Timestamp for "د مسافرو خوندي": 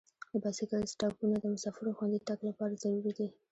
1.39-2.19